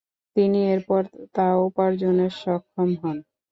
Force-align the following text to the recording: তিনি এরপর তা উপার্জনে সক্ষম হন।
তিনি 0.35 0.59
এরপর 0.73 1.01
তা 1.35 1.47
উপার্জনে 1.67 2.27
সক্ষম 2.41 2.89
হন। 3.01 3.17